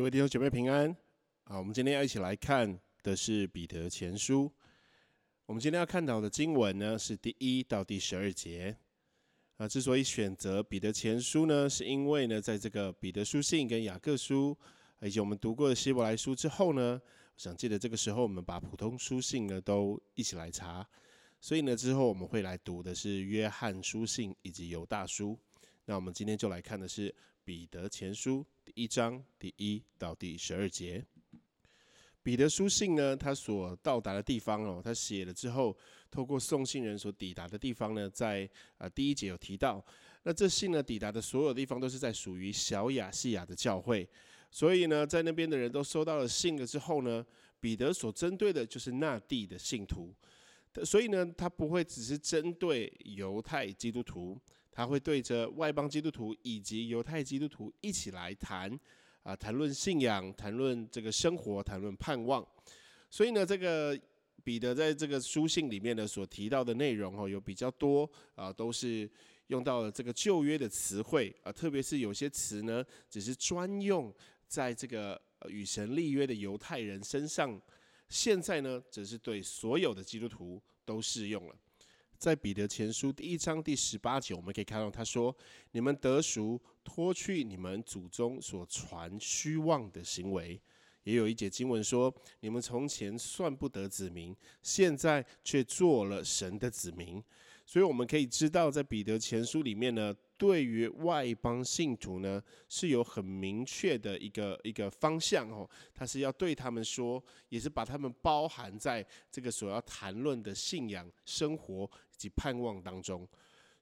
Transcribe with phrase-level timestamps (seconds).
[0.00, 0.88] 各位弟兄姐妹平安
[1.44, 1.58] 啊！
[1.58, 4.50] 我们今天要一起来看的是彼得前书。
[5.44, 8.74] 我们今天要看到的经文呢是第一到第十二节
[9.58, 9.68] 啊。
[9.68, 14.56] 之所以选择彼得前书呢，是因为呢，在这个彼得书信跟雅各书
[15.02, 16.98] 以及我们读过的希伯来书之后呢，
[17.34, 20.88] 我想记得这个时候我们把普通书信呢都一起来查，
[21.42, 25.38] 所以呢之后我们会来读的是约翰书信以及犹大书。
[25.84, 28.42] 那我们今天就来看的是彼得前书。
[28.80, 31.04] 一章第一到第十二节，
[32.22, 35.76] 彼得书信呢，他所到达的地方哦，他写了之后，
[36.10, 39.84] 透过送信人所抵达的地方呢，在啊第一节有提到，
[40.22, 44.08] 那这信呢抵达的所有地方都是在属于小亚细亚的教会，
[44.50, 47.22] 所以呢，在那边的人都收到了信了之后呢，
[47.60, 50.14] 彼得所针对的就是那地的信徒，
[50.86, 54.40] 所以呢，他不会只是针对犹太基督徒。
[54.72, 58.78] 他会对着外邦基督徒以及犹太基督徒一起来谈，
[59.22, 62.46] 啊，谈论信仰，谈论这个生活，谈论盼望。
[63.10, 63.98] 所以呢，这个
[64.44, 69.10] 彼得在这个书信里面呢所提到的内容哦，有比较多啊，都是
[69.48, 74.14] 用到了这个旧约的词汇啊，特别是有些词呢，只是专用
[74.46, 77.60] 在这个与神立约的犹太人身上，
[78.08, 81.54] 现在呢，只是对所有的基督徒都适用了。
[82.20, 85.34] 在彼得前书第一章第十八节，我们可以看到他说
[85.72, 90.60] ：“你们得赎，脱去你们祖宗所传虚妄的行为。”
[91.04, 97.24] 也有一节经文说：“你们从前算不得子民，现在却做了神的子民。”
[97.64, 100.14] 所以我们可以知道，在彼得前书里面呢。
[100.36, 113.26] 对于外邦信徒呢，是有很明确的一个一个方向哦，他是要对他们说，也是把他们包含在这个所要谈论的信仰生活及盼望当中。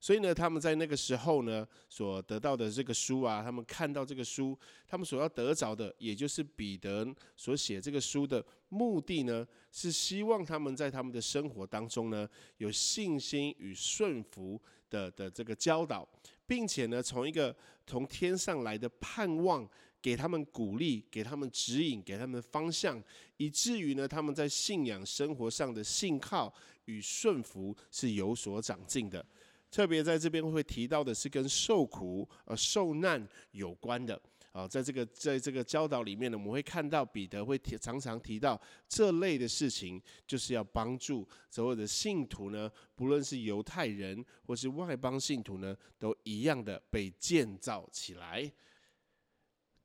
[0.00, 4.56] 所以呢，他们在那个时候呢，所得到的这个书啊，他们看到这个书，
[4.86, 7.04] 他们所要得着的，也就是彼得
[7.34, 12.28] 所写这个书的目的呢，是希望他们在他们的生活当中呢，
[12.58, 16.08] 有信心与顺服的的这个教导，
[16.46, 17.52] 并且呢，从一个
[17.84, 19.68] 从天上来的盼望，
[20.00, 23.02] 给他们鼓励，给他们指引，给他们方向，
[23.36, 26.52] 以至于呢，他们在信仰生活上的信靠
[26.84, 29.24] 与顺服是有所长进的。
[29.70, 34.18] 特别在这边会提到的是跟受苦、呃受难有关的
[34.52, 48.50] 啊，在这个在这个教导里面呢，我们会看到彼得会提常常提到这类的事情，就是要帮助所有的信徒呢，不论是犹太人或是外邦信徒呢，都一样的被建造起来。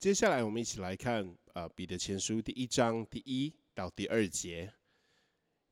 [0.04, 4.70] 接下来我们一起来看啊，彼得前书第一章第一到第二节。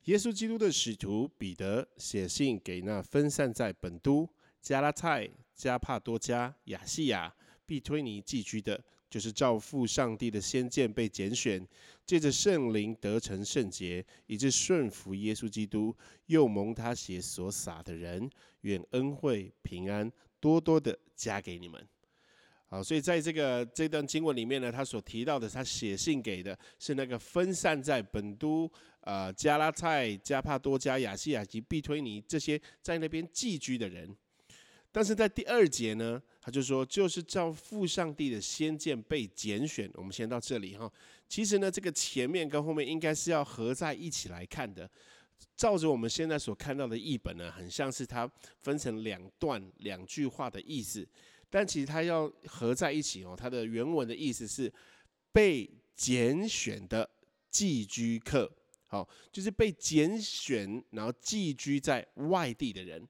[0.04, 4.26] 耶稣基督的使徒彼得写信给那分散在本都、
[4.62, 7.30] 加拉太、加帕多加、亚细亚、
[7.66, 11.68] 必推尼寄居的，就是照父上帝的先见被拣选，
[12.06, 15.94] 借着圣灵得成圣洁，以致顺服耶稣基督，
[16.24, 18.30] 又蒙他血所洒的人，
[18.62, 20.10] 愿恩惠平安
[20.40, 21.86] 多多的加给你们。
[22.72, 28.66] 好，所以在这个这段经文里面呢，他所提到的，他写信给的是那个分散在本都、
[29.02, 34.16] 呃加拉太、加帕多加、亚细亚及必推尼这些在那边寄居的人。
[34.90, 39.90] 但是在第二节呢，他就说，就是照父上帝的先见被拣选。
[39.92, 40.90] 我们先到这里哈。
[41.28, 44.90] 其实呢，这个前面跟后面应该是要合在一起来看的。
[45.54, 48.26] 照着我们现在所看到的译本呢，很像是它
[48.62, 51.06] 分成两段两句话的意思。
[51.54, 54.72] 但其实它要合在一起哦，它的原文的意思是
[55.30, 57.06] 被拣选的
[57.50, 58.50] 寄居客，
[58.88, 63.06] 好，就是被拣选然后寄居在外地的人，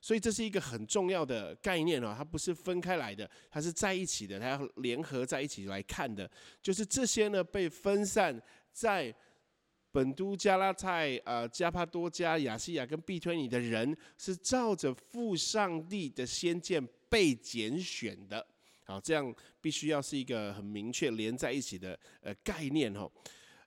[0.00, 6.30] 所以这是一个很重要的概念哦，它不是分开来的，它是在一起的，它要联合在一起来看的，
[6.62, 8.40] 就是这些呢被分散
[8.72, 9.12] 在
[9.90, 16.88] 本都加拉太、呃加帕多加、亚细亚跟毕推尼的人，是照着父上帝的先见。
[17.10, 18.46] 被拣选的，
[18.84, 23.10] 好，这样必须要是一个很明确连在一起的呃概念哦。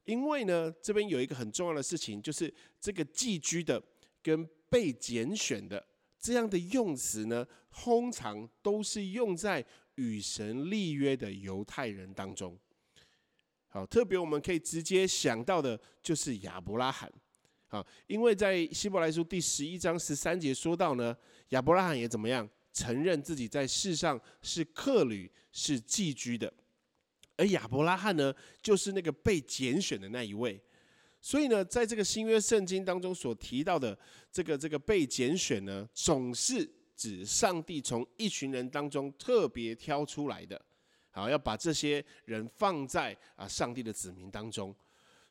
[0.05, 3.81] 因为呢，这边有一个很重要的事情，就是这个寄居的
[4.21, 5.85] 跟被拣选的
[6.19, 9.63] 这样的用词呢，通常都是用在
[9.95, 12.57] 与神立约的犹太人当中。
[13.67, 17.11] 好，特别我们可以直接想到的就是亚伯拉罕。
[17.67, 21.15] 好，因为在希伯来书第十一章十三节说到呢，
[21.49, 22.47] 亚伯拉罕也怎么样？
[22.73, 26.51] 承认自己在世上是客旅、是寄居的，
[27.37, 30.59] 而亚伯拉罕呢，就是那个被拣选的那一位。
[31.21, 33.97] 所以呢，在这个新约圣经当中所提到的
[34.31, 40.59] 这个这个被拣选呢，总是指上帝从一群人当中特别挑出来的，
[41.11, 44.75] 好，要把这些人放在啊上帝的子民当中。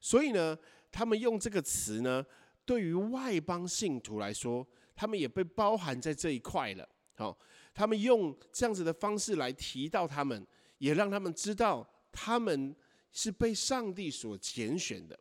[0.01, 0.57] 所以呢，
[0.91, 2.25] 他们用这个词呢，
[2.65, 4.67] 对于外邦信徒来说，
[4.97, 6.89] 他们也被包含在这一块了。
[7.15, 7.37] 好，
[7.75, 10.47] 他们用这样子的方式来提到他们，
[10.79, 12.75] 也让他们知道他们
[13.13, 15.19] 是被上帝所拣选的。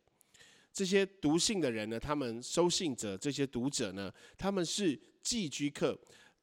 [0.72, 5.98] 这些读信的人呢，他们收信者，这些读者呢，他们是寄居客。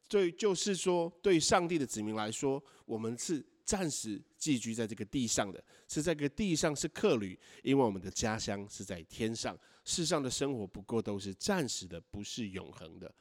[0.08, 13.14] 对，就是说，对上帝的子民来说，我们是暂时寄居在这个地上的，是在这个地上是客旅，因为我们的家乡是在天上，世上的生活不过都是暂时的，不是永恒的。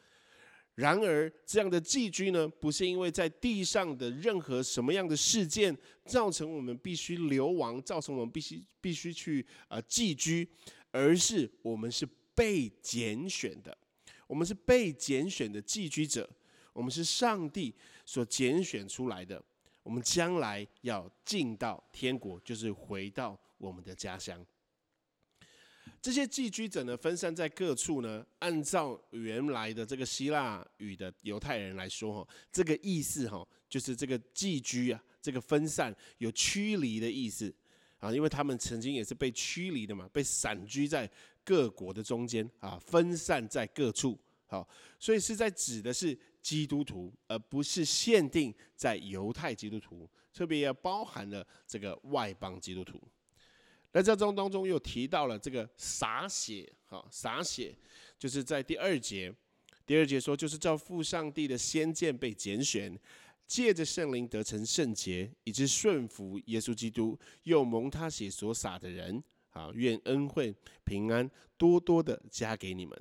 [0.78, 10.48] 然而，这样的寄居呢，不是因为在地上的任何什么样的事件造成我们必须流亡，造成我们必须必须去啊寄居。
[10.92, 13.76] 而是我们是被拣选的，
[14.28, 16.28] 我们是被拣选的寄居者，
[16.72, 17.74] 我们是上帝
[18.06, 19.42] 所拣选出来的，
[19.82, 24.46] 我们将来要进到天国，就是回到我们的家乡。
[26.00, 28.24] 这些寄居者呢，分散在各处呢。
[28.38, 37.52] 按照原来的这个希腊语的犹太人来说，哈，这个意思哈，就是这个寄居啊，这个分散有驱离的意思。
[37.98, 41.10] 啊，因为他们曾经也是被驱离的嘛，被散居在
[41.42, 44.16] 各国的中间啊，分散在各处。
[44.46, 44.66] 好，
[45.00, 53.02] 所以是在指的是基督徒，而不是限定在犹太基督徒，特别也包含了这个外邦基督徒。
[53.92, 57.74] 那这中当中又提到了这个洒血，哈，洒血
[58.18, 59.34] 就是在第二节，
[59.86, 62.98] 第二节说就是照父上帝的先见被拣选。
[63.46, 70.54] 借着圣灵得成圣洁，以致顺服耶稣基督，又蒙他血所洒的人，啊，愿恩惠
[70.84, 71.26] 平安
[71.56, 72.94] 多多的加给你们。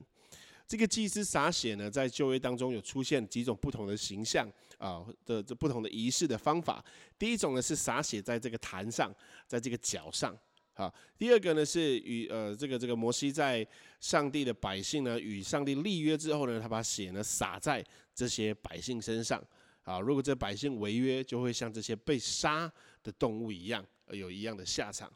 [0.66, 6.82] 这个祭司洒血呢，在旧约当中有出现几种不同的形象啊的这不同的仪式的方法。
[7.20, 9.14] 第一种呢是洒血在这个坛上，
[9.48, 10.34] 在这个脚上，
[10.78, 10.94] 好。
[11.18, 13.68] 第二个呢是与呃这个这个摩西在
[14.00, 17.84] 上帝的百姓呢与上帝立约之后呢，他把血呢洒在
[18.14, 19.44] 这些百姓身上。
[19.82, 22.70] 啊，如果这百姓违约，就会像这些被杀
[23.02, 25.10] 的动物一样，有一样的下场。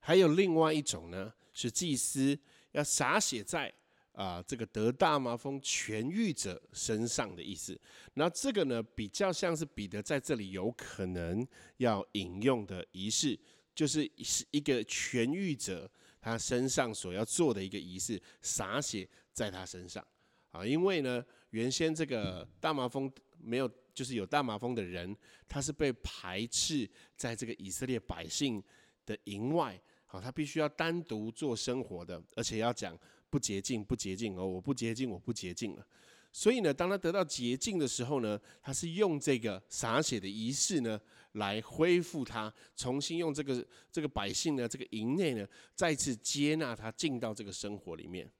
[0.00, 2.36] 还有另外一种呢，是祭司
[2.70, 3.70] 要洒血在
[4.12, 7.78] 啊这个得大麻风痊愈者身上的意思。
[8.14, 11.46] 那这个呢，比较像是彼得在这里有可能
[11.76, 13.38] 要引用的仪式，
[13.74, 15.90] 就是是一个痊愈者
[16.20, 20.06] 他身上所要做的一个仪式，洒血在他身上。
[20.50, 23.70] 啊，因为呢，原先这个大麻风没有。
[23.94, 25.14] 就是有大麻风的人，
[25.46, 28.62] 他是被排斥在这个以色列百姓
[29.04, 32.98] 的营外，好，他必须要单独做生活的，而且要讲
[33.28, 35.86] 不洁净，不洁净哦，我不洁净，我不洁净了。
[36.32, 40.98] 所以呢，当他得到洁净的时候呢，他是用这个洒血的仪式呢，
[41.32, 48.30] 来恢复他，重新用这个这个百姓呢，这个营内呢，再次接纳他进到这个生活里面。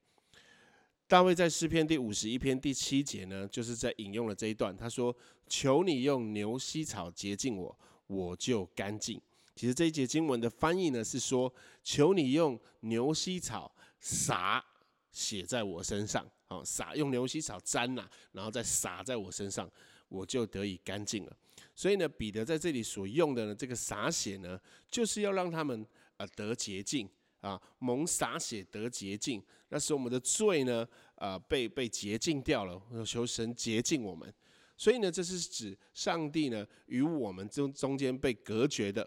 [1.07, 4.75] 大卫在诗篇第五十一篇第七节呢，就是在引用了这一段。
[4.75, 5.15] 他说
[5.47, 9.21] ：“求你用牛膝草洁净我，我就干净。”
[9.55, 14.63] 其实这一节经文的翻译呢是说：“求你用牛膝草洒
[15.11, 19.69] 写在我身上，好洒用牛膝草沾呐，然后再洒在我身上，
[20.07, 21.37] 我就得以干净了。”
[21.75, 25.85] 所以呢，彼得在这里所用的呢这个洒血呢，就是要让他们
[26.17, 27.09] 啊得洁净。
[27.43, 32.81] 啊，蒙洒血得洁净，那使我们的罪呢，啊，被被洁净掉了。
[33.05, 34.33] 求神洁净我们，
[34.77, 39.05] 所以呢，这是指上帝呢与我们中中间被隔绝的，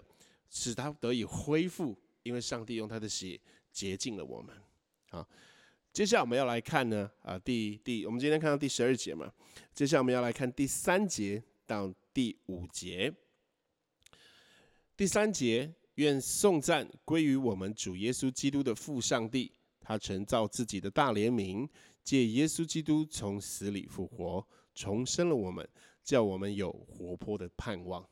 [0.51, 3.41] 使他得以恢复，因为上帝用他的血
[3.73, 4.55] 洁净了我们。
[5.09, 5.27] 好，
[5.91, 9.33] 接下来我们要来看呢，啊，第第，我们今天看到第十二节嘛，
[9.73, 13.15] 接下来我们要来看第三节到第五节，
[14.97, 15.75] 第三节。
[15.97, 21.69] 愿颂赞归于我们主耶稣基督的父上帝，他曾造自己的大怜悯，
[22.03, 25.67] 借耶稣基督从死里复活，重生了我们，
[26.03, 28.07] 叫我们有活泼的盼望。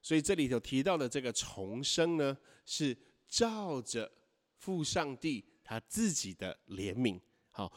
[0.00, 2.96] 所以这里头提到的这个重生呢，是
[3.28, 4.10] 照着
[4.56, 7.70] 父上帝他自己的怜悯，好，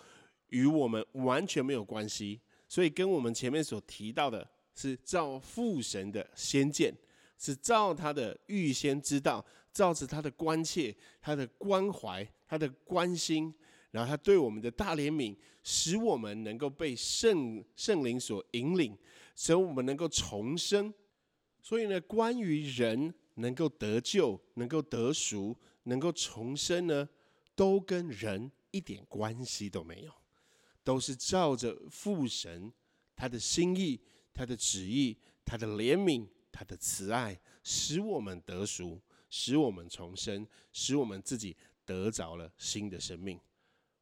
[0.48, 2.40] 与我们完全没有关系。
[2.70, 6.96] 所以跟我们前面所提到的是照父神的先见。
[7.38, 13.54] 是照他的预先知道，照着他的关切、他的关怀、他的关心，
[13.92, 18.98] 然后他对我们的大怜悯，使我们能够被圣圣灵所引领，
[19.36, 20.94] 使我们能够重生。
[21.62, 27.10] 所以呢，关于人能够得救、能够得赎、能够重生呢，
[27.56, 30.14] 都跟人一点关系都没有，
[30.82, 32.72] 都是照着父神
[33.18, 34.00] 他的心意、
[34.34, 36.28] 他的旨意、他的怜悯。
[36.56, 43.40] 他的慈爱，使我们得赎，使我们重生，使我们自己得着了新的生命。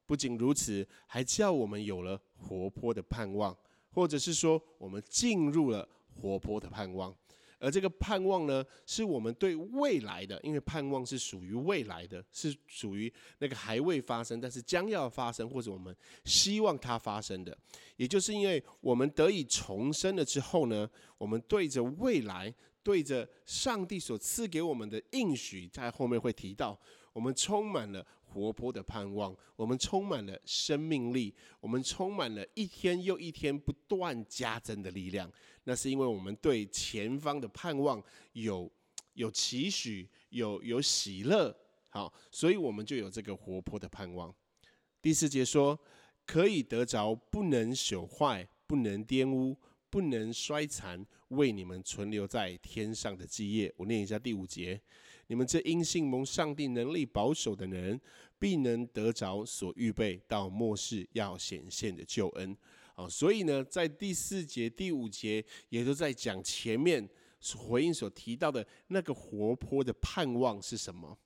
[0.05, 3.57] 不仅如此，还叫我们有了活泼的盼望，
[3.89, 7.15] 或者是说，我们进入了活泼的盼望。
[7.61, 17.55] 而这个盼望呢，是我们对未来的，因为盼望是属于未来的，是属于那个还未发生，但是将要发生，或者我们希望它发生的。
[17.97, 20.89] 也就是因为我们得以重生了之后呢，
[21.19, 22.51] 我们对着未来，
[22.81, 26.79] 对着上帝所赐给我们的应许，在后面会提到，
[27.13, 35.29] 我们充满了活泼的盼望，我们充满了生命力，我们充满了一天又一天不断加增的力量。
[35.65, 38.01] 那是因为我们对前方的盼望
[38.33, 38.71] 有
[39.13, 41.55] 有期许，有有喜乐，
[41.89, 44.33] 好，所以我们就有这个活泼的盼望。
[45.01, 45.77] 第四节说，
[46.25, 49.57] 可以得着不能朽坏、不能玷污、
[49.89, 53.73] 不能衰残，为你们存留在天上的基业。
[53.77, 54.81] 我念一下第五节：
[55.31, 57.97] 你们这因信蒙上帝能力保守的人，
[58.37, 62.53] 必能得着所预备到末世要显现的救恩。
[62.95, 67.09] 啊所以呢，在第四节、第五节，也都在讲前面
[67.55, 71.17] 回应所提到的那个活泼的盼望是什么，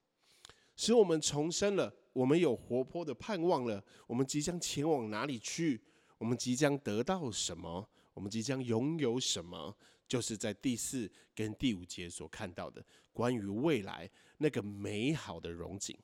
[0.75, 5.81] 使我们重生了，我们有活泼的盼望了，我们即将前往哪里去？
[6.19, 7.89] 我们即将得到什么？
[8.13, 9.75] 我们即将拥有什么？
[10.07, 15.97] 就是在第四跟第五节所看到的关于未来那个美好的荣景。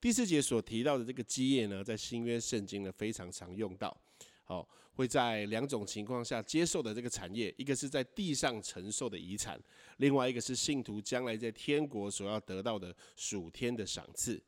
[0.00, 3.96] 第四节所提到的这个基业呢，在新约圣经呢非常常用到。
[4.44, 9.58] 好，会在两种情况下接受的这个产业，一个是在地上承受的遗产，
[9.96, 14.38] 另外一个是信徒将来在天国所要得到的属天的赏赐。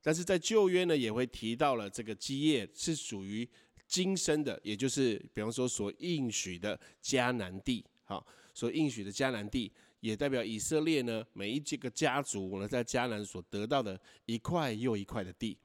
[0.00, 3.46] 但是在旧约呢，也会提到了这个基业是属于
[3.86, 15.56] 今生的，也就是比方说所应许的迦南地，好，所应许的迦南地，也代表以色列呢每一这个家族呢在迦南所得到的一块又一块的地。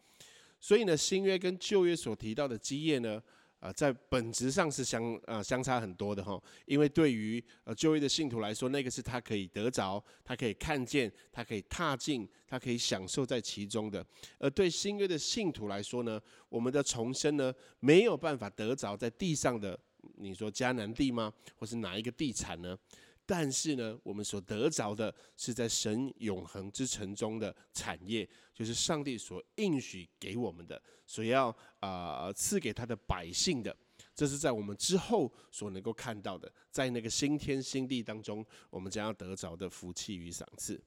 [0.60, 3.24] 所以呢，新约跟旧约所提到的基业呢。
[3.64, 14.04] 啊，在本质上是相啊相差很多的哈，因为对于呃旧约的信徒来说，那个是他可以得着，他可以看见，他可以踏进，他可以享受在其中的；
[14.38, 16.20] 而对新约的信徒来说呢，
[16.50, 19.80] 我们的重生呢没有办法得着在地上的，
[20.16, 21.34] 你说迦南地吗？
[21.56, 22.78] 或是哪一个地产呢？
[23.26, 33.74] 但是呢，我们所得着的是在神永恒之城中的产业，就是上帝所应许给我们的，所要啊赐给他的百姓的，
[34.14, 40.82] 这是在我们之后所能够看到的，在那个新天新地当中，我们将要得着的福气与赏赐。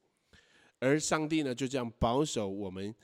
[0.79, 2.95] 而上帝呢，就这样保守我们。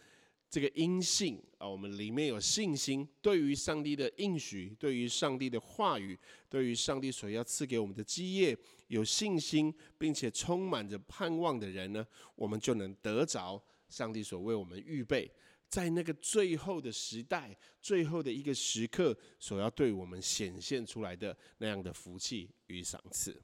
[0.52, 6.18] 这个因信啊，我们里面有信心，对于上帝的应许，对于上帝的话语，
[6.50, 8.54] 对于上帝所要赐给我们的基业
[8.88, 15.32] 有信心，并且充满着盼望的人呢，我们就能得着上帝所为我们预备，
[15.70, 23.40] 在那个最后的时代、最后的一个时刻，所要对我们显现出来的那样的福气与赏赐。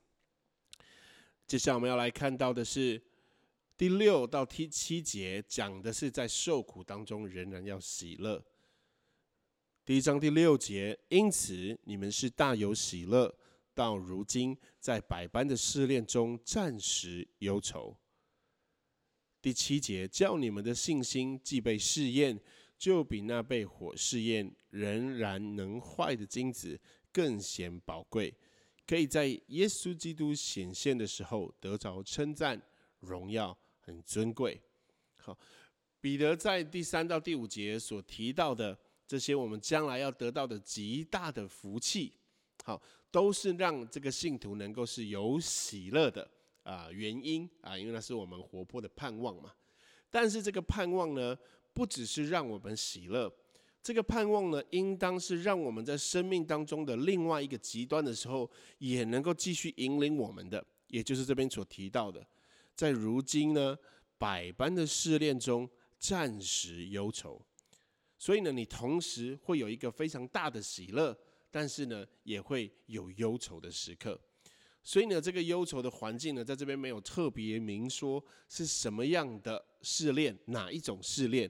[1.46, 3.02] 接下来我们要来看到的是。
[3.78, 8.44] 第六到第七节讲的是在受苦当中仍然要喜乐。
[9.84, 13.32] 第一章第六节，因此你们是大有喜乐，
[13.74, 17.96] 到如今在百般的试炼中暂时忧愁。
[19.40, 22.36] 第七节，叫你们的信心既被试验，
[22.76, 26.80] 就比那被火试验仍然能坏的金子
[27.12, 28.34] 更显宝贵，
[28.84, 32.60] 可以在耶稣基督显现的时候得着称赞、
[32.98, 33.56] 荣耀。
[33.88, 34.60] 很尊贵，
[35.16, 35.34] 好，
[35.98, 42.12] 彼得在第三到第五节所提到的这些，我们将来要得到的极大的福气，
[42.64, 42.80] 好，
[43.10, 46.30] 都是让这个信徒能够是有喜乐的
[46.64, 49.50] 啊原因啊，因为那是我们活泼的盼望嘛。
[50.10, 51.34] 但是这个盼望呢，
[51.72, 53.32] 不只是让我们喜乐，
[53.82, 62.26] 这个盼望呢，应当是让我们在生命当中的另外一个极端的时候，也能够继续引领我们的，也就是这边所提到的。
[62.78, 63.76] 在如今呢，
[64.18, 65.68] 百般的试炼中
[65.98, 67.44] 暂时忧愁，
[68.16, 71.18] 所以呢，你同时会有一个非常大的喜乐，
[71.50, 74.16] 但是呢，也会有忧愁的时刻。
[74.84, 81.48] 所以呢，这个忧愁的环境呢，在这边没有特别明说是什么样的试炼，哪一种试炼，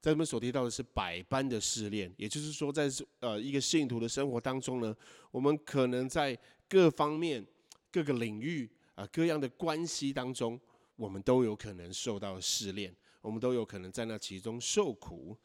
[0.00, 4.92] 在这边所提到的是百般的试炼，也就是说，在呃一个信徒的生活当中呢，
[5.30, 6.36] 我们可能在
[6.68, 7.46] 各方面、
[7.92, 8.68] 各个领域。
[8.96, 10.58] 啊，各样的关系当中，
[10.96, 15.36] 我们都有可能受到试炼，我们都有可能在那其中受苦。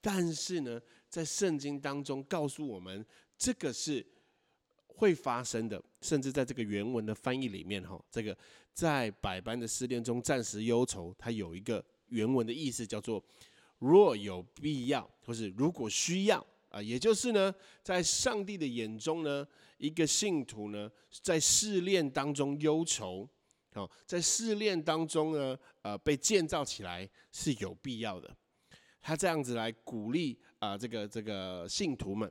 [0.00, 3.04] 但是呢，在圣经当中告诉我们，
[3.38, 4.04] 这个是
[4.86, 8.36] 会发生的，甚至在这个原文的翻译里面，哈，这个
[8.72, 13.22] 在百般的试炼中暂时忧愁，它有一个原文的意思叫做
[13.78, 16.44] 若有必要，或是如果需要
[16.76, 19.46] 啊，也就是呢，在上帝的眼中呢，
[19.78, 20.90] 一个信徒呢，
[21.22, 23.26] 在试炼当中忧愁，
[23.72, 28.36] 哦，在试炼当中呢，呃，被建造起来是有必要的。
[29.00, 32.30] 他这样子来鼓励啊，这个这个信徒们。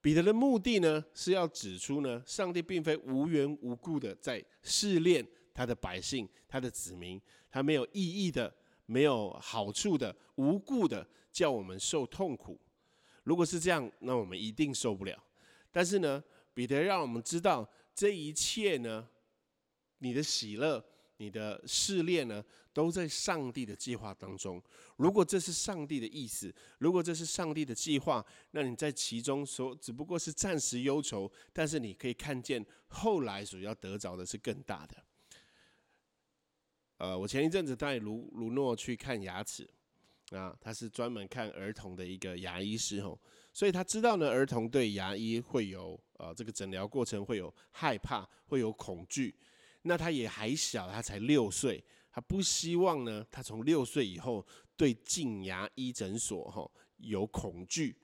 [0.00, 7.20] 彼得的目的呢，是要指出呢，上帝并非无缘无故的在试炼他的百姓、他的子民，
[7.50, 8.54] 他没有意义的、
[8.86, 12.60] 没有好处的、无故的叫我们受痛苦。
[13.24, 15.22] 如果是这样，那我们一定受不了。
[15.70, 16.22] 但是呢，
[16.54, 19.06] 彼得让我们知道，这一切呢，
[19.98, 20.82] 你的喜乐。
[21.18, 24.60] 你的试炼呢，都在上帝的计划当中。
[24.96, 35.04] 如果这是上帝的意思，如果这是上帝的计划，那你在其中所只不过是暂时忧愁，但是你可以看见后来所要得着的是更大的。
[36.96, 39.70] 呃，我前一阵子带卢卢诺去看牙齿
[40.30, 43.18] 啊，他是专门看儿童的一个牙医师吼，
[43.52, 49.34] 所以他知道呢，儿童对牙医会有呃这个诊疗过程会有害怕，会有恐惧。
[49.82, 54.44] 那他也还小，他才六岁，他不希望呢，他从六岁以后
[54.76, 57.94] 对进牙医诊所哈有恐惧，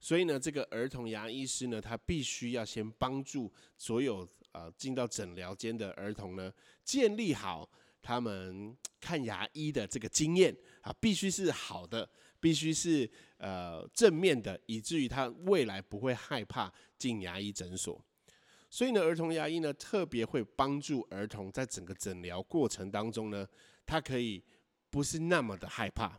[0.00, 6.50] 所以呢，这个儿童牙医师呢，他必须要先帮助所有啊进到诊疗间的儿童呢，
[6.82, 10.56] 建立好他们看牙医的这个经验
[10.86, 18.00] 啊，必须是好的，必须是呃正面的，以至于他未来不会害怕进牙医诊所。
[18.70, 23.44] 所以呢，儿童牙医呢特别会帮助儿童在整个诊疗过程当中呢，
[23.84, 24.40] 他可以
[24.88, 26.16] 不是那么的害怕。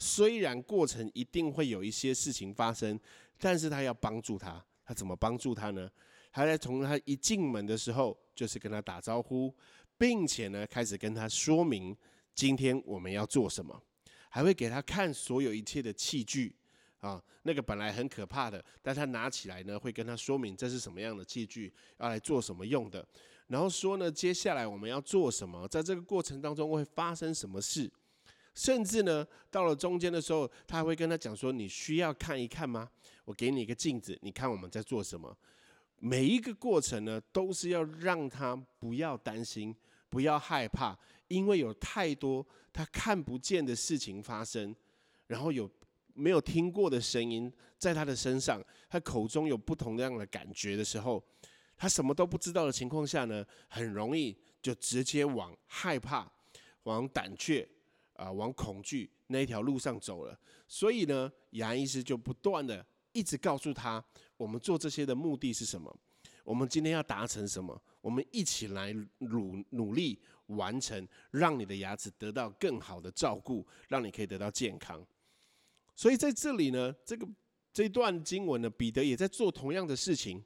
[0.00, 2.98] 虽然过程一定会有一些事情发生，
[3.38, 4.64] 但是他要帮助他。
[4.84, 5.88] 他怎么帮助他呢？
[6.32, 9.54] 他在从他一进门的时候，就是跟他打招呼，
[9.96, 11.96] 并且呢开始跟他说明
[12.34, 13.82] 今天我们要做什么，
[14.28, 16.54] 还会给他看所有一切的器具。
[17.00, 23.06] 啊，那个本来很可怕的，但他拿起来呢，会跟他说明这是什么样的器具，要来做什么用的，
[23.46, 27.88] 然后说呢，接下来我们要做什么，在这个过程当中会发生什么事，
[28.52, 32.90] 甚至呢，到了中间的时候，他还会跟他讲说，你需要看一看吗？
[33.24, 35.32] 我给你一个镜子，你看我们在做什么。
[36.00, 39.72] 每一个过程呢，都是要让他不要担心，
[40.08, 44.74] 不要害怕，因为有太多他看不见的事情发生，
[45.26, 45.70] 然后有。
[46.20, 51.22] 没有听过的声音，在他的身上，他口中有不同样的感觉的时候，
[51.76, 56.28] 他什么都不知道的情况下呢，很容易就直接往害怕、
[56.82, 57.68] 往胆怯
[58.14, 60.36] 啊、往恐惧那一条路上走了。
[60.66, 64.04] 所以呢，牙医师就不断的一直告诉他，
[64.36, 65.96] 我们做这些的目的是什么？
[66.48, 67.78] 我们今天要达成什么？
[68.00, 75.06] 我们一起来努努力完成，让你的牙齿得到更好的照顾，让你可以得到健康。
[75.94, 77.28] 所以在这里呢，这个
[77.70, 80.42] 这段经文呢，彼得也在做同样的事情。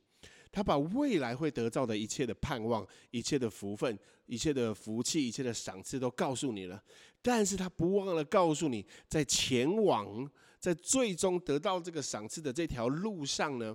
[0.51, 6.83] 他把未来会得到的一切的盼望、一切的福分、一切的福气、一切的赏赐都告诉你了。
[7.23, 13.75] 但是他不忘了告诉你，在前往、在最终得到这个赏赐的这条路上呢，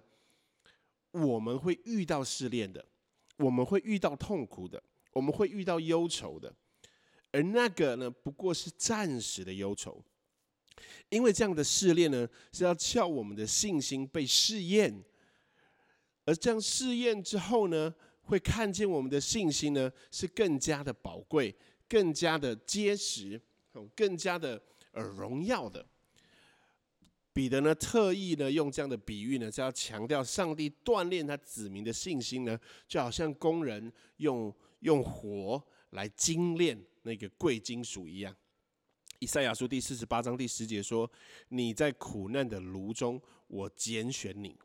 [1.12, 2.86] 我们会遇到试炼的，
[3.38, 4.82] 我们会遇到痛苦的，
[5.14, 6.54] 我们会遇到忧愁的。
[7.32, 10.04] 而那个呢，不过是暂时的忧愁。
[11.10, 15.04] 因为这样的试炼呢，是要叫我们的信心被试验，
[16.26, 21.56] 而这样试验之后呢，会看见我们的信心呢是更加的宝贵、
[21.90, 23.42] 更加的结实、
[23.96, 25.84] 更加的呃荣耀的。
[27.38, 38.36] 彼得呢特意呢用这样的比喻呢，是要强调上帝锻炼他子民的信心呢，就好像工人用用火来精炼那个贵金属一样。
[39.20, 41.08] 以赛亚书第四十八章第十节说
[41.50, 44.58] ：“你在苦难的炉中，我拣选你。”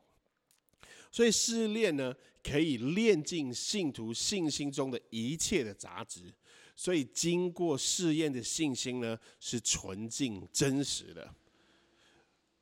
[1.13, 6.33] 所以试炼呢，可以炼尽信徒信心中的一切的杂质。
[6.75, 11.35] 所以经过试验的信心呢，是纯净真实的。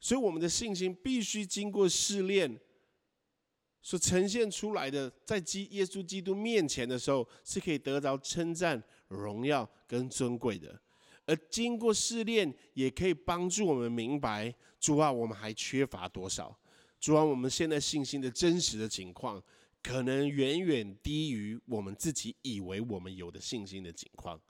[0.01, 2.59] 所以我们的信心必须经过试炼，
[3.83, 10.81] 所呈现出来的，在基耶稣基督面前的时候，是可以得着称赞、荣耀跟尊贵的。
[11.27, 16.59] 而经过试炼，也可以帮助我们明白主啊，我们还缺乏多少？
[16.99, 19.43] 主啊，我们现在信心的真实的情况，
[19.83, 24.41] 可能远远低于我们自己以为我们有的信心的情况。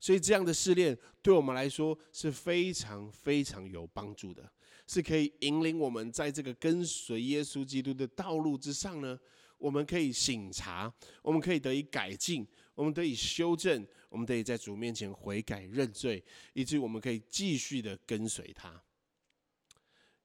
[0.00, 4.50] 所以，这样的试炼对我们来说是非常非常有帮助的，
[4.94, 9.18] 是可以引领我们在这个跟随耶稣基督的道路之上呢？
[9.58, 18.80] 我们可以醒察，我们可以得以改进，我们得以修正，我们得以在主面前悔改认罪，以至于我们可以继续的跟随他。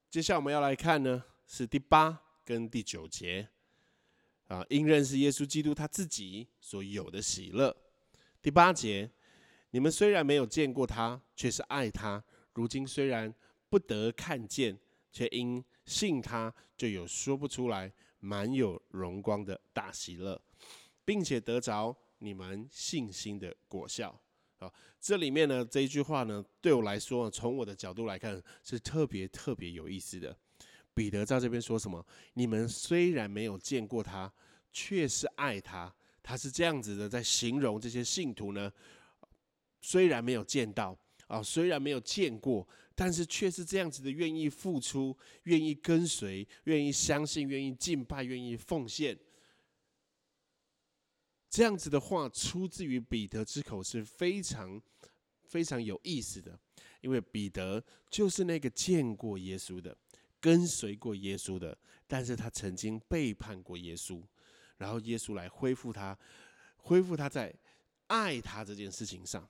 [0.08, 3.50] 接下来我们要来看呢，是第八跟第九节
[4.50, 7.76] 啊，因认识耶稣基督他自己所有的喜乐。
[8.40, 9.10] 第八节，
[9.72, 12.22] 你们虽然没有见过他，却是爱他；
[12.54, 13.34] 如今虽然
[13.70, 14.78] 不得看见，
[15.12, 17.94] 却因信他，就有说不出来。
[18.22, 20.42] 满有荣光的大喜乐，
[21.06, 24.22] 并且得着你们信心的果效
[24.58, 24.70] 啊！
[25.00, 30.38] 这里面呢，这一句话呢，对我来说，从我的角度来看，是特别特别有意思的。
[30.94, 32.06] 彼得在这边说什么？
[32.34, 34.30] 你们虽然没有见过他，
[34.74, 35.96] 却是爱他。
[36.22, 38.70] 他是这样子的，在形容这些信徒呢，
[39.80, 40.94] 虽然没有见到
[41.28, 42.68] 啊，虽然没有见过。
[43.02, 49.18] 但是却是这样子的，愿意付出，愿意跟随，愿意相信，愿意敬拜，愿意奉献。
[51.50, 54.82] 这样子的话出自于彼得之口是非常
[55.44, 56.60] 非常有意思的，
[57.00, 59.96] 因为彼得就是那个见过耶稣的，
[60.42, 64.22] 跟随过耶稣的，但是他曾经背叛过耶稣，
[64.76, 66.20] 然后耶稣来恢复他，
[66.76, 67.56] 恢复他在
[68.08, 69.50] 爱他这件事情上。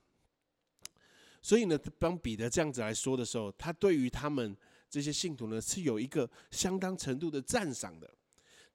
[1.42, 4.56] 所以呢，当彼得这样子来说的时候，他对于他们
[4.90, 8.14] 这些信徒呢，是有一个相当程度的赞赏的。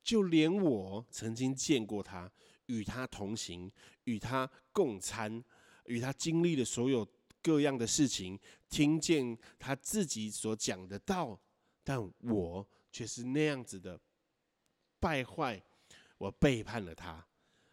[0.03, 2.31] 就连我曾经见过他，
[2.67, 3.73] 与他同行，
[4.05, 5.43] 与他共餐，
[5.87, 7.09] 与他经历的所有
[7.43, 11.41] 各样的事情，听见他自己所讲的道，
[11.83, 13.99] 但我却是那样子的
[15.01, 15.63] 败坏，
[16.19, 17.27] 我背叛了他，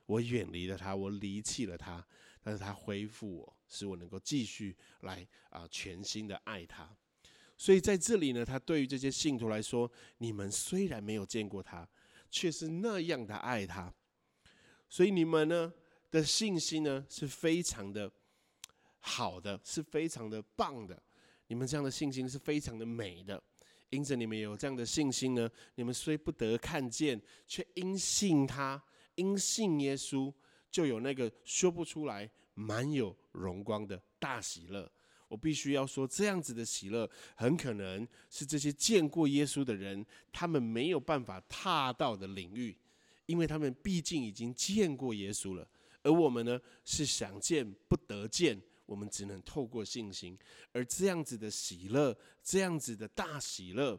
[0.06, 2.06] 我远离了他，我离弃了他。
[2.42, 6.88] 但是他恢复我，使我能够继续来啊全心的爱他。
[7.58, 11.88] 所以在这里呢，他对于这些信徒来说，你们虽然没有见过他，
[12.30, 13.92] 却是那样的爱他。
[14.90, 15.72] 所以你们呢
[16.12, 18.12] 的信心呢是非常的
[19.00, 21.02] 好的，是非常的棒的。
[21.48, 23.42] 你们这样的信心是非常的美的。
[23.90, 28.84] 因着你们有这样的信心呢，你们虽不得看见，却因信他，
[29.16, 30.34] 因信耶稣。
[30.72, 34.90] 就有那个说不出来、满有荣光的大喜乐。
[35.28, 42.78] 我必须要说，这样子的喜乐，很可能是这些见过耶稣的人，他们没有办法踏到的领域，
[43.26, 45.66] 因为他们毕竟已经见过耶稣了。
[46.04, 50.38] 而我们呢，是想见不得见，我们只能透过信心。
[50.74, 53.98] 而这样子的喜乐，这样子的大喜乐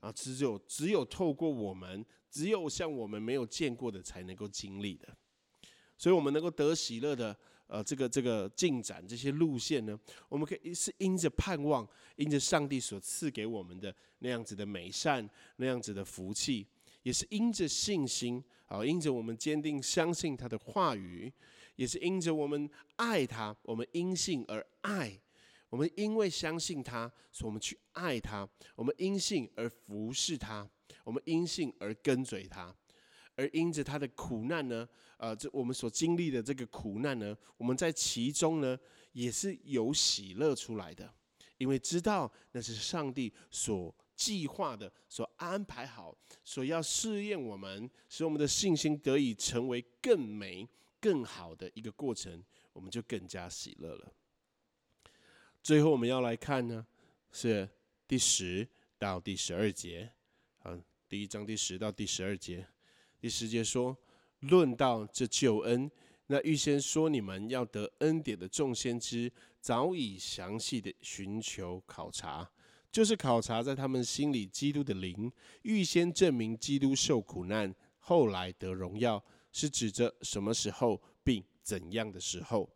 [0.00, 5.16] 啊，只有只有透过我们，只有像我们没有见过的，才能够经历的。
[5.96, 7.34] 所以，我们能够得喜乐的，
[7.74, 11.84] 呃，这个这个进展这些路线呢，我们可以是因着盼望，
[12.14, 16.64] 因着上帝所赐给我们的那样子的美善，那样子的福气，
[17.02, 21.32] 也是因着信心，啊，因着我们坚定相信他的话语，
[21.74, 25.12] 也是因着我们爱他，我们因信而爱，
[25.68, 30.64] 我们因为相信他，所以我们去爱他，我们因信而服侍他，
[31.02, 32.72] 我们因信而跟随他。
[33.36, 38.78] 而因着他的苦难呢，呃，这我们所经历的这个苦难呢，我们在其中呢
[39.12, 41.12] 也是有喜乐出来的，
[41.58, 50.68] 因为知道那是上帝所计划的、所安排好、所要试验我们，使我们的信心得以成为更美、
[51.00, 52.42] 更好的一个过程，
[52.72, 54.12] 我们就更加喜乐了。
[55.62, 56.86] 最后我们要来看呢，
[57.32, 57.68] 是
[58.06, 58.68] 第十
[58.98, 60.12] 到第十二节，
[60.62, 62.68] 啊，第一章第十到第十二节。
[63.24, 63.96] 第十节说
[64.50, 65.90] ：“论到这救恩，
[66.26, 69.32] 那预先说你们要得恩典的众先知，
[69.62, 72.46] 早已详细的寻求考察，
[72.92, 75.32] 就是考察在他们心里基督的灵，
[75.62, 82.68] 预先证明基督受苦难，后来得荣耀，是指着什么时候，并怎样的时候。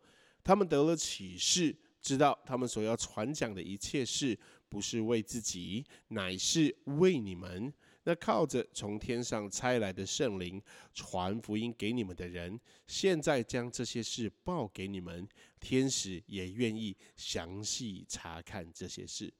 [0.43, 4.35] 他们得了启示，知道他们所要传讲的一切事，
[4.67, 7.71] 不是为自己，乃是为你们。”
[8.09, 10.59] 那靠着从天上差来的圣灵
[10.95, 19.31] 传福音给你们的人，现在将这些事报给你们，天使也愿意详细查看这些事。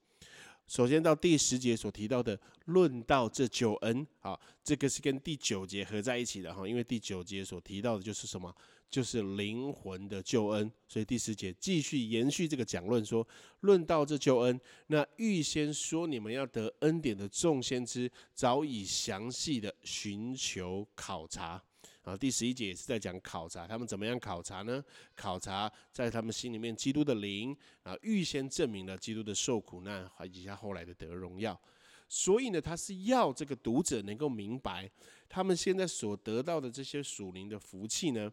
[0.70, 8.56] 首先到第十节所提到的论到这救恩，啊，这个是跟第九节合在一起的哈，因为第九节所提到的就是什么？
[8.88, 13.28] 就是灵魂的救恩，所以第十节继续延续这个讲论，说
[13.62, 21.62] 论到这救恩，那预先说你们要得恩典的众先知，早已详细的寻求考察。
[22.10, 24.84] 啊，第十一节也是在讲考察，他们怎么样考察呢？
[25.16, 31.60] 考察在他们心里面基督的灵，啊，预先证明了基督的受苦难，以及他后来的得荣耀。
[32.08, 34.90] 所以呢，他是要这个读者能够明白，
[35.28, 38.32] 他们现在所得到的这些属灵的福气呢，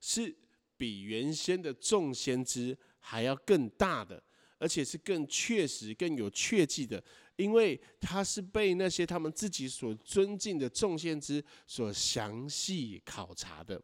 [0.00, 0.36] 是
[0.76, 4.20] 比原先的众先知还要更大的，
[4.62, 7.02] 而且是更确实、更有确记的，
[7.34, 13.82] 因为他是被那些他们自己所尊敬的众先知所详细考察的。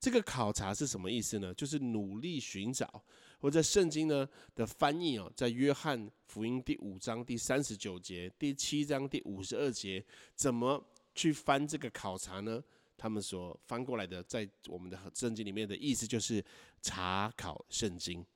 [0.00, 1.54] 这个考察是什么意思呢？
[1.54, 3.00] 就是努力寻找，
[3.38, 10.04] 或者圣经呢的翻译哦，在约翰福音第五章第三十九节、第七章第五十二节，
[10.34, 12.60] 怎么去翻这个考察呢？
[12.96, 16.44] 他们所翻过来的，在我们的圣经里面的意思就是
[16.82, 18.26] 查考圣经。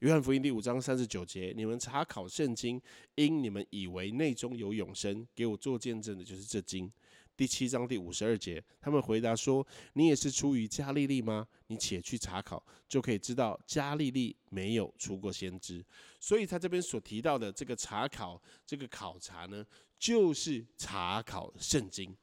[0.00, 2.80] 约翰福音第五章三十九节，你们查考圣经，
[3.14, 6.92] 因你们以为内中有永生，给我做见证的就是这经。
[7.36, 11.46] 第七章第五十二节，他们回答说：“你也是出于加利利吗？
[11.68, 15.84] 你且去查考，就可以知道加利利没有出过先知。”
[16.20, 19.64] 所以他这边所提到的这个查考、这个考察呢，
[19.98, 22.14] 就是查考圣经，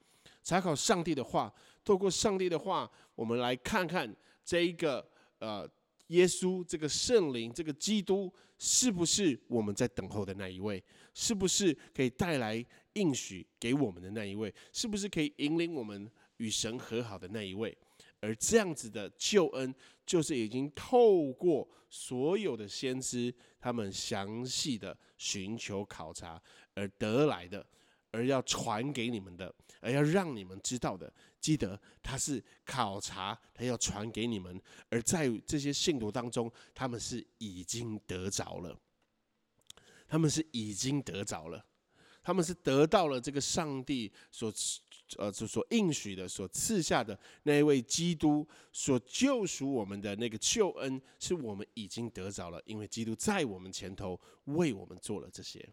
[0.42, 1.52] 查考上帝的话。
[1.84, 5.04] 透过上帝的话，我们来看看这一个
[5.40, 5.68] 呃，
[6.12, 10.82] 耶稣这个圣灵、这个基督，是不是我们在等候的那一位？
[11.12, 12.64] 是不是可以带来？
[12.94, 17.74] 应许给我们的那一位，是不是可以引领我们与神和好的那一位？
[18.20, 26.38] 而这样子的救恩，就是已经透过所有的先知他们详细的寻求考察
[26.74, 27.66] 而得来的，
[28.10, 31.10] 而要传给你们的，而要让你们知道的。
[31.42, 38.78] 记得他是考察，他要传给你们，而在这些信徒当中，他们是已经得着了，
[40.08, 41.66] 他们是已经得着了。
[42.24, 44.54] 他们是得到了这个上帝所
[45.16, 55.68] 呃所所应许的、所赐下的那一位基督所救赎我们的那个救恩，是我们已经得着了，因为基督在我们前头为我们做了这些。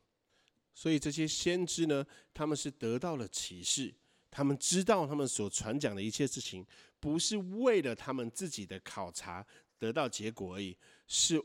[0.74, 2.04] 所以这些先知呢，
[2.34, 3.94] 他们是得到了启示，
[4.32, 6.66] 他们知道他们所传讲的一切事情，
[7.00, 9.46] 不是为了他们自己的考察
[9.78, 11.42] 得到结果而已，是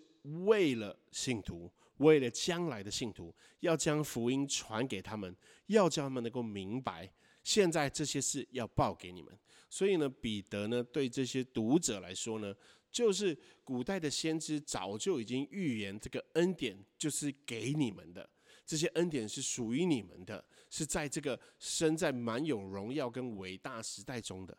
[0.47, 1.73] 为了信徒。
[1.99, 5.33] 为了将来的信徒，要将福音传给他们，
[5.67, 7.09] 要叫他们能够明白，
[7.45, 9.33] 现在这些事要报给你们。
[9.71, 12.53] 所以呢，彼得呢，对这些读者来说呢，
[12.91, 18.29] 就是古代的先知早就已经预言，这个恩典就是给你们的，
[18.67, 24.57] 这些恩典是属于你们的，是在这个生在满有荣耀跟伟大时代中的。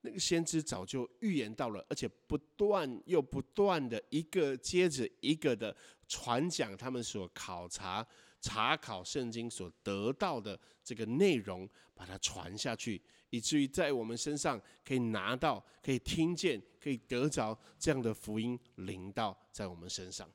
[0.00, 8.06] 那个先知早就预言到了，而且不断又不断的一个接着一个的传讲他们所考察、
[8.40, 20.30] 查考圣经所得到的这个内容，把它传下去，以至于在我们身上可以拿到、可以听见、可以得着这样的福音临到在我们身上。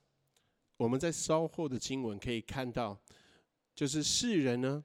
[0.83, 2.99] 我们在稍后的经文可以看到，
[3.73, 4.83] 就是世人呢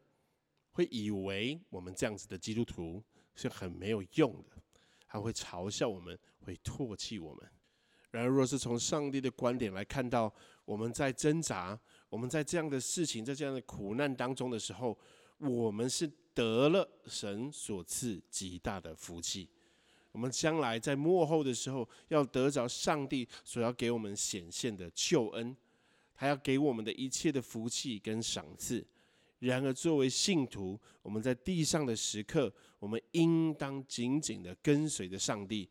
[0.70, 3.02] 会以为我们这样子的基督徒
[3.34, 4.52] 是很没有用的。
[5.08, 7.50] 他会嘲笑我们，会唾弃我们。
[8.12, 10.32] 然而，若是从上帝的观点来看到，
[10.64, 11.76] 我们在挣扎，
[12.08, 14.96] 我们在这样的事情，在这样的苦难当中的时候，
[15.38, 19.50] 我们是得了神所赐极大的福气。
[20.12, 25.56] 我们将来在幕后的时候，要得着上帝所要给我们显现的救恩，
[26.18, 28.84] 他要给我们的一切的福气跟赏赐。
[29.38, 35.68] 然而，作为信徒，我们在地上的时刻，我们应当紧紧的跟随着上帝，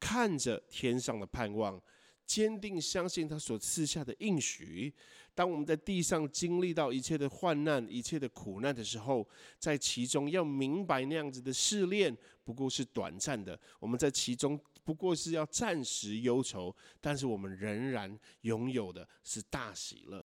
[0.00, 1.80] 看着天上的盼望，
[2.26, 4.92] 坚定相信他所赐下的应许。
[5.32, 9.24] 当我们在地上经历到一切的患难、一切的苦难的时候，
[9.60, 20.24] 在其中要明白那样子的试炼不过是短暂的，我们在其中不过是要暂时忧愁，但是我们仍然拥有的是大喜乐。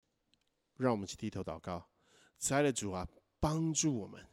[0.77, 1.87] 让我们去低头祷告。
[2.37, 3.07] 慈爱的主啊，
[3.39, 4.23] 帮助我们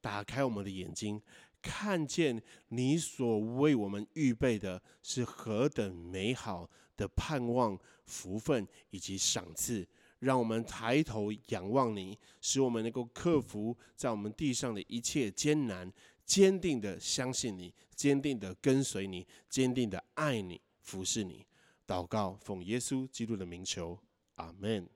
[0.00, 1.22] 打开我们的眼睛，
[1.62, 9.86] 看见你所为我们预备的是何等美好的盼望、福分以及赏赐。
[10.20, 15.92] 让我们抬头仰望你，使我们能够克服在我们地上的一切艰难，
[16.24, 21.46] 坚定的相信你，坚定的跟随你，坚定的爱你，服侍你。
[21.86, 23.98] 祷告，奉耶稣基督的名求，
[24.36, 24.88] 阿门。